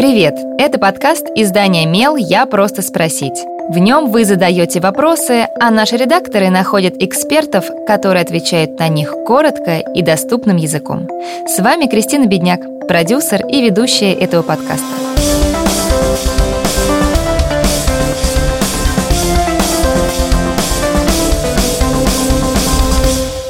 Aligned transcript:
Привет! 0.00 0.34
Это 0.56 0.78
подкаст 0.78 1.26
издания 1.34 1.84
«Мел. 1.84 2.16
Я 2.16 2.46
просто 2.46 2.80
спросить». 2.80 3.38
В 3.68 3.76
нем 3.76 4.10
вы 4.10 4.24
задаете 4.24 4.80
вопросы, 4.80 5.46
а 5.60 5.70
наши 5.70 5.98
редакторы 5.98 6.48
находят 6.48 6.94
экспертов, 6.96 7.66
которые 7.86 8.22
отвечают 8.22 8.78
на 8.78 8.88
них 8.88 9.12
коротко 9.26 9.76
и 9.76 10.00
доступным 10.00 10.56
языком. 10.56 11.06
С 11.46 11.58
вами 11.58 11.84
Кристина 11.84 12.24
Бедняк, 12.24 12.62
продюсер 12.88 13.46
и 13.46 13.60
ведущая 13.60 14.14
этого 14.14 14.40
подкаста. 14.40 14.86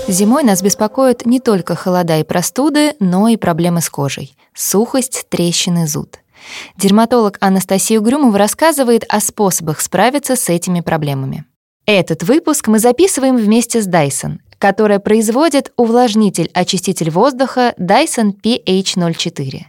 Зимой 0.09 0.43
нас 0.43 0.63
беспокоят 0.63 1.27
не 1.27 1.39
только 1.39 1.77
холода 1.77 2.19
и 2.19 2.25
простуды, 2.25 2.95
но 2.99 3.29
и 3.29 3.37
проблемы 3.37 3.81
с 3.81 3.89
кожей. 3.89 4.35
Сухость, 4.53 5.27
трещины, 5.29 5.87
зуд. 5.87 6.19
Дерматолог 6.77 7.37
Анастасия 7.41 8.01
Угрюмова 8.01 8.39
рассказывает 8.39 9.05
о 9.09 9.21
способах 9.21 9.81
справиться 9.81 10.37
с 10.37 10.49
этими 10.49 10.81
проблемами. 10.81 11.45
Этот 11.87 12.23
выпуск 12.23 12.69
мы 12.69 12.79
записываем 12.79 13.37
вместе 13.37 13.81
с 13.83 13.89
Dyson, 13.89 14.39
которая 14.59 14.99
производит 14.99 15.73
увлажнитель-очиститель 15.77 17.11
воздуха 17.11 17.75
Dyson 17.79 18.33
PH04. 18.43 19.63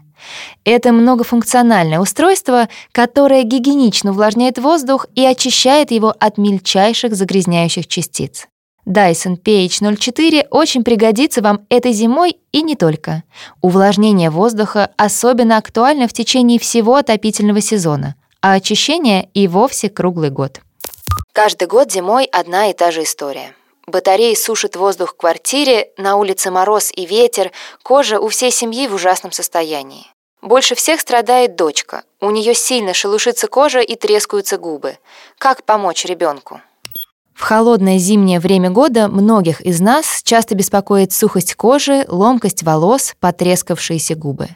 Это 0.64 0.92
многофункциональное 0.92 2.00
устройство, 2.00 2.70
которое 2.92 3.44
гигиенично 3.44 4.12
увлажняет 4.12 4.60
воздух 4.60 5.08
и 5.16 5.26
очищает 5.26 5.92
его 5.92 6.14
от 6.20 6.38
мельчайших 6.38 7.16
загрязняющих 7.16 7.88
частиц. 7.88 8.48
Dyson 8.86 9.38
PH04 9.42 10.48
очень 10.50 10.84
пригодится 10.84 11.42
вам 11.42 11.66
этой 11.70 11.92
зимой 11.92 12.38
и 12.52 12.62
не 12.62 12.76
только. 12.76 13.24
Увлажнение 13.62 14.30
воздуха 14.30 14.92
особенно 14.98 15.58
актуально 15.58 16.08
в 16.08 16.14
течение 16.14 16.60
всего 16.60 16.96
отопительного 16.96 17.62
сезона, 17.62 18.16
а 18.42 18.54
очищение 18.54 19.30
и 19.34 19.48
вовсе 19.48 19.90
круглый 19.90 20.30
год. 20.30 20.62
Каждый 21.34 21.68
год 21.68 21.92
зимой 21.92 22.26
одна 22.26 22.68
и 22.68 22.74
та 22.74 22.92
же 22.92 23.04
история. 23.04 23.54
Батареи 23.88 24.36
сушат 24.36 24.76
воздух 24.76 25.12
в 25.12 25.18
квартире, 25.18 25.92
на 25.98 26.16
улице 26.16 26.52
мороз 26.52 26.92
и 26.96 27.06
ветер, 27.06 27.52
кожа 27.84 28.20
у 28.20 28.28
всей 28.30 28.52
семьи 28.52 28.88
в 28.88 28.96
ужасном 28.96 29.32
состоянии. 29.32 30.08
Больше 30.42 30.76
всех 30.76 31.00
страдает 31.02 31.56
дочка. 31.56 32.04
У 32.20 32.32
нее 32.32 32.54
сильно 32.54 32.94
шелушится 32.94 33.48
кожа 33.48 33.80
и 33.80 33.96
трескаются 33.96 34.58
губы. 34.58 34.98
Как 35.38 35.64
помочь 35.64 36.06
ребенку? 36.06 36.62
В 37.34 37.44
холодное 37.44 37.98
зимнее 37.98 38.40
время 38.40 38.70
года 38.70 39.08
многих 39.08 39.62
из 39.62 39.80
нас 39.80 40.22
часто 40.24 40.56
беспокоит 40.56 41.12
сухость 41.12 41.56
кожи, 41.56 42.06
ломкость 42.08 42.64
волос, 42.64 43.16
потрескавшиеся 43.20 44.16
губы. 44.16 44.50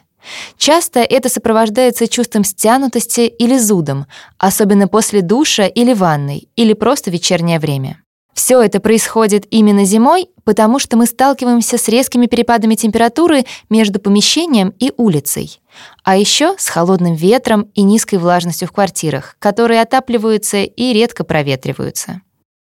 Часто 0.56 1.00
это 1.00 1.28
сопровождается 1.28 2.08
чувством 2.08 2.44
стянутости 2.44 3.22
или 3.22 3.58
зудом, 3.58 4.06
особенно 4.38 4.88
после 4.88 5.22
душа 5.22 5.66
или 5.66 5.92
ванной, 5.92 6.48
или 6.56 6.72
просто 6.72 7.10
вечернее 7.10 7.58
время. 7.58 8.02
Все 8.34 8.60
это 8.60 8.80
происходит 8.80 9.46
именно 9.50 9.86
зимой, 9.86 10.28
потому 10.44 10.78
что 10.78 10.98
мы 10.98 11.06
сталкиваемся 11.06 11.78
с 11.78 11.88
резкими 11.88 12.26
перепадами 12.26 12.74
температуры 12.74 13.46
между 13.70 13.98
помещением 13.98 14.74
и 14.78 14.92
улицей. 14.98 15.60
А 16.04 16.18
еще 16.18 16.54
с 16.58 16.68
холодным 16.68 17.14
ветром 17.14 17.62
и 17.74 17.82
низкой 17.82 18.16
влажностью 18.16 18.68
в 18.68 18.72
квартирах, 18.72 19.36
которые 19.38 19.80
отапливаются 19.80 20.58
и 20.58 20.92
редко 20.92 21.24
проветриваются. 21.24 22.20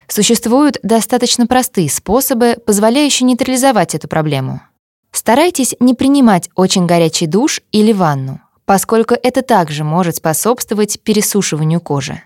Существуют 0.07 0.79
достаточно 0.83 1.47
простые 1.47 1.89
способы, 1.89 2.57
позволяющие 2.65 3.27
нейтрализовать 3.27 3.93
эту 3.93 4.07
проблему. 4.07 4.61
Старайтесь 5.11 5.75
не 5.79 5.93
принимать 5.93 6.49
очень 6.55 6.85
горячий 6.85 7.27
душ 7.27 7.61
или 7.71 7.91
ванну, 7.91 8.39
поскольку 8.65 9.15
это 9.15 9.41
также 9.41 9.83
может 9.83 10.17
способствовать 10.17 11.01
пересушиванию 11.01 11.81
кожи. 11.81 12.21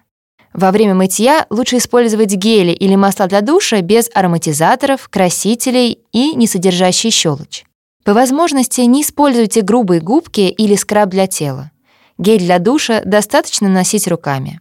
Во 0.54 0.72
время 0.72 0.96
мытья 0.96 1.46
лучше 1.50 1.78
использовать 1.78 2.34
гели 2.36 2.72
или 2.72 2.96
масла 2.96 3.28
для 3.28 3.42
душа 3.42 3.82
без 3.82 4.10
ароматизаторов, 4.14 5.08
красителей 5.10 6.00
и 6.12 6.36
не 6.36 6.46
содержащие 6.46 7.12
щелочь. 7.12 7.64
По 8.04 8.14
возможности 8.14 8.82
не 8.82 9.04
используйте 9.04 9.62
грубые 9.62 10.02
губки 10.02 10.42
или 10.42 10.76
скраб 10.76 11.10
для 11.10 11.28
тела. 11.28 11.72
Гель 12.18 12.40
для 12.42 12.60
душа 12.60 13.02
достаточно 13.06 13.70
носить 13.70 14.08
руками. 14.08 14.61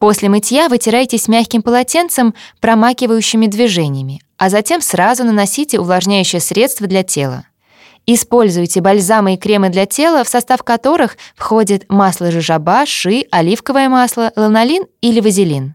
После 0.00 0.30
мытья 0.30 0.70
вытирайтесь 0.70 1.28
мягким 1.28 1.60
полотенцем, 1.60 2.34
промакивающими 2.60 3.46
движениями, 3.46 4.22
а 4.38 4.48
затем 4.48 4.80
сразу 4.80 5.24
наносите 5.24 5.78
увлажняющее 5.78 6.40
средство 6.40 6.86
для 6.86 7.02
тела. 7.02 7.44
Используйте 8.06 8.80
бальзамы 8.80 9.34
и 9.34 9.36
кремы 9.36 9.68
для 9.68 9.84
тела, 9.84 10.24
в 10.24 10.28
состав 10.30 10.62
которых 10.62 11.18
входит 11.36 11.84
масло 11.90 12.30
жижаба, 12.30 12.86
ши, 12.86 13.26
оливковое 13.30 13.90
масло, 13.90 14.32
ланолин 14.36 14.86
или 15.02 15.20
вазелин. 15.20 15.74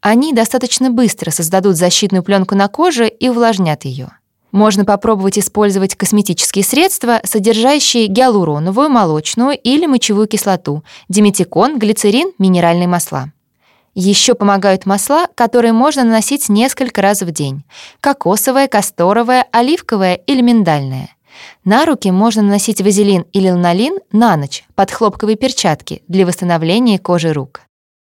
Они 0.00 0.32
достаточно 0.32 0.90
быстро 0.90 1.32
создадут 1.32 1.74
защитную 1.74 2.22
пленку 2.22 2.54
на 2.54 2.68
коже 2.68 3.08
и 3.08 3.28
увлажнят 3.28 3.84
ее. 3.84 4.10
Можно 4.52 4.84
попробовать 4.84 5.40
использовать 5.40 5.96
косметические 5.96 6.62
средства, 6.62 7.20
содержащие 7.24 8.06
гиалуроновую, 8.06 8.88
молочную 8.90 9.58
или 9.58 9.86
мочевую 9.86 10.28
кислоту, 10.28 10.84
диметикон, 11.08 11.80
глицерин, 11.80 12.30
минеральные 12.38 12.86
масла. 12.86 13.32
Еще 13.98 14.34
помогают 14.34 14.84
масла, 14.84 15.26
которые 15.34 15.72
можно 15.72 16.04
наносить 16.04 16.50
несколько 16.50 17.00
раз 17.00 17.22
в 17.22 17.30
день. 17.30 17.64
Кокосовое, 18.02 18.68
касторовое, 18.68 19.46
оливковое 19.52 20.16
или 20.16 20.42
миндальное. 20.42 21.16
На 21.64 21.86
руки 21.86 22.10
можно 22.10 22.42
наносить 22.42 22.82
вазелин 22.82 23.24
или 23.32 23.48
ланолин 23.48 23.98
на 24.12 24.36
ночь 24.36 24.64
под 24.74 24.90
хлопковые 24.90 25.36
перчатки 25.36 26.02
для 26.08 26.26
восстановления 26.26 26.98
кожи 26.98 27.32
рук. 27.32 27.62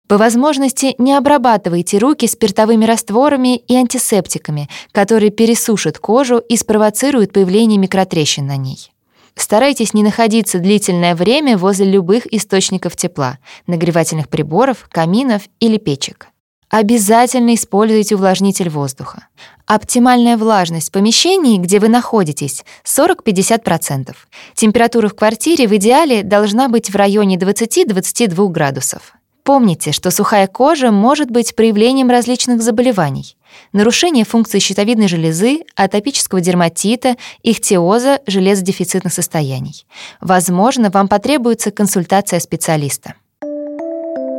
По 0.08 0.18
возможности 0.18 0.96
не 0.98 1.14
обрабатывайте 1.14 1.98
руки 1.98 2.26
спиртовыми 2.26 2.86
растворами 2.86 3.58
и 3.58 3.76
антисептиками, 3.76 4.70
которые 4.94 5.30
пересушат 5.30 6.00
кожу 6.00 6.38
и 6.38 6.56
спровоцируют 6.56 7.34
появление 7.34 7.78
микротрещин 7.78 8.48
на 8.48 8.56
ней. 8.56 8.91
Старайтесь 9.36 9.94
не 9.94 10.04
находиться 10.04 10.60
длительное 10.60 11.16
время 11.16 11.58
возле 11.58 11.86
любых 11.86 12.32
источников 12.34 12.96
тепла, 12.96 13.38
нагревательных 13.68 14.30
приборов, 14.30 14.88
каминов 14.92 15.44
или 15.60 15.78
печек. 15.78 16.28
Обязательно 16.70 17.54
используйте 17.54 18.16
увлажнитель 18.16 18.70
воздуха. 18.70 19.28
Оптимальная 19.66 20.38
влажность 20.38 20.88
в 20.88 20.92
помещении, 20.94 21.58
где 21.58 21.80
вы 21.80 21.90
находитесь, 21.90 22.64
40-50%. 22.86 24.16
Температура 24.56 25.10
в 25.10 25.16
квартире 25.16 25.68
в 25.68 25.76
идеале 25.76 26.24
должна 26.24 26.70
быть 26.70 26.90
в 26.90 26.96
районе 26.96 27.36
20-22 27.36 28.48
градусов. 28.48 29.14
Помните, 29.52 29.92
что 29.92 30.12
сухая 30.12 30.48
кожа 30.48 30.92
может 30.92 31.30
быть 31.30 31.58
проявлением 31.58 32.10
различных 32.10 32.62
заболеваний. 32.62 33.36
Нарушение 33.74 34.24
функции 34.24 34.60
щитовидной 34.60 35.10
железы, 35.10 35.66
атопического 35.76 36.40
дерматита, 36.40 37.18
ихтиоза, 37.44 38.22
железодефицитных 38.26 39.12
состояний. 39.12 39.86
Возможно, 40.22 40.90
вам 40.90 41.10
потребуется 41.10 41.70
консультация 41.70 42.40
специалиста. 42.40 43.16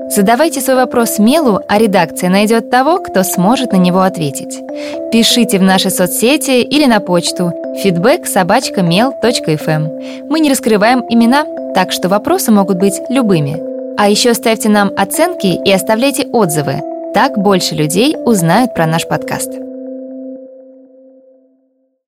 Задавайте 0.08 0.62
свой 0.62 0.76
вопрос 0.76 1.18
Мелу, 1.18 1.60
а 1.68 1.76
редакция 1.76 2.30
найдет 2.30 2.70
того, 2.70 2.98
кто 2.98 3.22
сможет 3.22 3.72
на 3.72 3.76
него 3.76 4.00
ответить. 4.00 4.60
Пишите 5.12 5.58
в 5.58 5.62
наши 5.62 5.90
соцсети 5.90 6.62
или 6.62 6.86
на 6.86 7.00
почту 7.00 7.52
feedback 7.84 8.24
собачка 8.24 8.80
эм. 8.80 10.30
Мы 10.30 10.40
не 10.40 10.48
раскрываем 10.48 11.04
имена, 11.10 11.44
так 11.74 11.92
что 11.92 12.08
вопросы 12.08 12.50
могут 12.50 12.78
быть 12.78 12.98
любыми. 13.10 13.71
А 13.96 14.08
еще 14.08 14.34
ставьте 14.34 14.68
нам 14.68 14.90
оценки 14.96 15.60
и 15.64 15.72
оставляйте 15.72 16.24
отзывы. 16.32 16.82
Так 17.14 17.38
больше 17.38 17.74
людей 17.74 18.16
узнают 18.24 18.74
про 18.74 18.86
наш 18.86 19.06
подкаст. 19.06 19.50